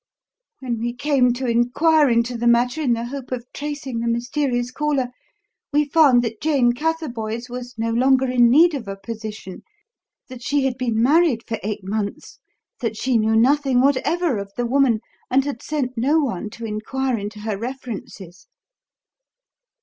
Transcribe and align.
When 0.61 0.79
we 0.79 0.95
came 0.95 1.31
to 1.33 1.45
inquire 1.45 2.09
into 2.09 2.35
the 2.35 2.47
matter 2.47 2.81
in 2.81 2.93
the 2.93 3.05
hope 3.05 3.31
of 3.31 3.45
tracing 3.53 3.99
the 3.99 4.07
mysterious 4.07 4.71
caller, 4.71 5.09
we 5.71 5.85
found 5.85 6.23
that 6.23 6.41
Jane 6.41 6.73
Catherboys 6.73 7.51
was 7.51 7.75
no 7.77 7.91
longer 7.91 8.25
in 8.25 8.49
need 8.49 8.73
of 8.73 8.87
a 8.87 8.95
position; 8.97 9.61
that 10.27 10.41
she 10.41 10.65
had 10.65 10.75
been 10.75 11.03
married 11.03 11.43
for 11.45 11.59
eight 11.61 11.83
months; 11.83 12.39
that 12.79 12.97
she 12.97 13.15
knew 13.19 13.35
nothing 13.35 13.79
whatever 13.79 14.39
of 14.39 14.51
the 14.57 14.65
woman, 14.65 15.01
and 15.29 15.45
had 15.45 15.61
sent 15.61 15.91
no 15.95 16.17
one 16.17 16.49
to 16.49 16.65
inquire 16.65 17.19
into 17.19 17.41
her 17.41 17.55
references." 17.55 18.47